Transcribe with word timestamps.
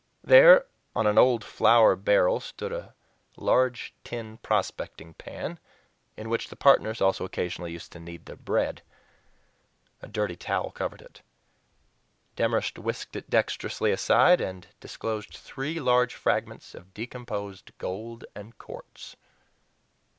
There, 0.23 0.65
on 0.95 1.05
an 1.05 1.19
old 1.19 1.43
flour 1.43 1.95
barrel, 1.95 2.39
stood 2.39 2.71
a 2.71 2.95
large 3.37 3.93
tin 4.03 4.37
prospecting 4.39 5.13
pan, 5.13 5.59
in 6.17 6.27
which 6.27 6.47
the 6.49 6.55
partners 6.55 7.01
also 7.01 7.23
occasionally 7.23 7.71
used 7.71 7.91
to 7.91 7.99
knead 7.99 8.25
their 8.25 8.35
bread. 8.35 8.81
A 10.01 10.07
dirty 10.07 10.35
towel 10.35 10.71
covered 10.71 11.03
it. 11.03 11.21
Demorest 12.35 12.79
whisked 12.79 13.15
it 13.15 13.29
dexterously 13.29 13.91
aside, 13.91 14.41
and 14.41 14.65
disclosed 14.79 15.35
three 15.37 15.79
large 15.79 16.15
fragments 16.15 16.73
of 16.73 16.95
decomposed 16.95 17.71
gold 17.77 18.25
and 18.33 18.57
quartz. 18.57 19.15